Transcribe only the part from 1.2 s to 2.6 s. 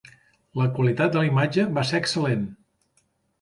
la imatge va ser excel·lent.